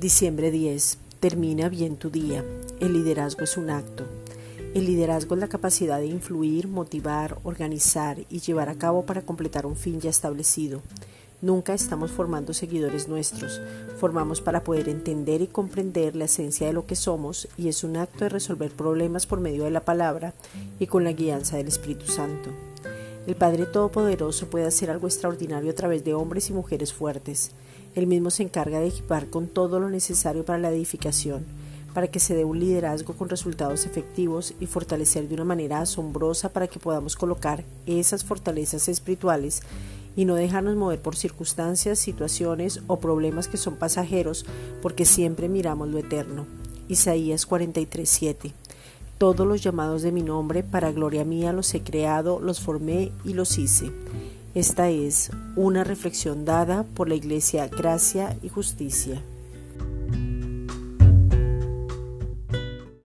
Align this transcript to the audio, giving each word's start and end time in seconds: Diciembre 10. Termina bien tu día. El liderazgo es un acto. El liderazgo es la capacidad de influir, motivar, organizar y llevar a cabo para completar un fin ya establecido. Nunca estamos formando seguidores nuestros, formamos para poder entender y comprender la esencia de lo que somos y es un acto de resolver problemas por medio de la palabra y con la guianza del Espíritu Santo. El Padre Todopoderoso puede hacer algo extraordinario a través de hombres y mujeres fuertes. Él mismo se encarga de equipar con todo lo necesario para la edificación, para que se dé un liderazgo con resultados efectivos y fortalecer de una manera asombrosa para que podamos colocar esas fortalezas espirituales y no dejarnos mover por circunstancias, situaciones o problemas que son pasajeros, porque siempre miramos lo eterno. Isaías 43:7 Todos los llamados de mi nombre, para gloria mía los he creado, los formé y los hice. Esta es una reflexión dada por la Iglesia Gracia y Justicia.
Diciembre 0.00 0.50
10. 0.50 0.96
Termina 1.20 1.68
bien 1.68 1.96
tu 1.96 2.08
día. 2.08 2.42
El 2.80 2.94
liderazgo 2.94 3.44
es 3.44 3.58
un 3.58 3.68
acto. 3.68 4.06
El 4.72 4.86
liderazgo 4.86 5.34
es 5.34 5.42
la 5.42 5.48
capacidad 5.48 5.98
de 5.98 6.06
influir, 6.06 6.68
motivar, 6.68 7.36
organizar 7.42 8.16
y 8.30 8.40
llevar 8.40 8.70
a 8.70 8.76
cabo 8.76 9.04
para 9.04 9.20
completar 9.20 9.66
un 9.66 9.76
fin 9.76 10.00
ya 10.00 10.08
establecido. 10.08 10.80
Nunca 11.42 11.74
estamos 11.74 12.12
formando 12.12 12.54
seguidores 12.54 13.08
nuestros, 13.08 13.60
formamos 13.98 14.40
para 14.40 14.64
poder 14.64 14.88
entender 14.88 15.42
y 15.42 15.48
comprender 15.48 16.16
la 16.16 16.24
esencia 16.24 16.66
de 16.66 16.72
lo 16.72 16.86
que 16.86 16.96
somos 16.96 17.46
y 17.58 17.68
es 17.68 17.84
un 17.84 17.98
acto 17.98 18.24
de 18.24 18.30
resolver 18.30 18.70
problemas 18.70 19.26
por 19.26 19.40
medio 19.40 19.64
de 19.64 19.70
la 19.70 19.84
palabra 19.84 20.32
y 20.78 20.86
con 20.86 21.04
la 21.04 21.12
guianza 21.12 21.58
del 21.58 21.68
Espíritu 21.68 22.06
Santo. 22.06 22.69
El 23.30 23.36
Padre 23.36 23.64
Todopoderoso 23.64 24.50
puede 24.50 24.66
hacer 24.66 24.90
algo 24.90 25.06
extraordinario 25.06 25.70
a 25.70 25.74
través 25.76 26.02
de 26.02 26.14
hombres 26.14 26.50
y 26.50 26.52
mujeres 26.52 26.92
fuertes. 26.92 27.52
Él 27.94 28.08
mismo 28.08 28.28
se 28.28 28.42
encarga 28.42 28.80
de 28.80 28.88
equipar 28.88 29.30
con 29.30 29.46
todo 29.46 29.78
lo 29.78 29.88
necesario 29.88 30.44
para 30.44 30.58
la 30.58 30.70
edificación, 30.70 31.46
para 31.94 32.08
que 32.08 32.18
se 32.18 32.34
dé 32.34 32.44
un 32.44 32.58
liderazgo 32.58 33.14
con 33.14 33.28
resultados 33.28 33.86
efectivos 33.86 34.54
y 34.58 34.66
fortalecer 34.66 35.28
de 35.28 35.36
una 35.36 35.44
manera 35.44 35.80
asombrosa 35.80 36.52
para 36.52 36.66
que 36.66 36.80
podamos 36.80 37.14
colocar 37.14 37.62
esas 37.86 38.24
fortalezas 38.24 38.88
espirituales 38.88 39.62
y 40.16 40.24
no 40.24 40.34
dejarnos 40.34 40.74
mover 40.74 41.00
por 41.00 41.14
circunstancias, 41.14 42.00
situaciones 42.00 42.80
o 42.88 42.98
problemas 42.98 43.46
que 43.46 43.58
son 43.58 43.76
pasajeros, 43.76 44.44
porque 44.82 45.04
siempre 45.04 45.48
miramos 45.48 45.86
lo 45.86 45.98
eterno. 45.98 46.48
Isaías 46.88 47.46
43:7 47.46 48.54
Todos 49.20 49.46
los 49.46 49.62
llamados 49.62 50.00
de 50.00 50.12
mi 50.12 50.22
nombre, 50.22 50.62
para 50.62 50.92
gloria 50.92 51.26
mía 51.26 51.52
los 51.52 51.74
he 51.74 51.82
creado, 51.82 52.40
los 52.40 52.58
formé 52.58 53.12
y 53.22 53.34
los 53.34 53.58
hice. 53.58 53.92
Esta 54.54 54.88
es 54.88 55.30
una 55.56 55.84
reflexión 55.84 56.46
dada 56.46 56.86
por 56.94 57.10
la 57.10 57.16
Iglesia 57.16 57.68
Gracia 57.68 58.34
y 58.42 58.48
Justicia. 58.48 59.20